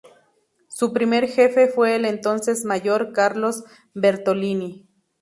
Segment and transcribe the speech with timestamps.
[0.67, 3.63] Su primer jefe fue el entonces mayor Carlos
[3.93, 4.89] Bertolini.